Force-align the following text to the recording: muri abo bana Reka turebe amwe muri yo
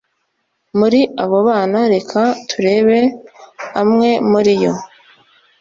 muri 0.79 0.99
abo 1.23 1.37
bana 1.49 1.79
Reka 1.93 2.21
turebe 2.49 2.99
amwe 3.81 4.09
muri 4.31 4.53
yo 4.63 4.73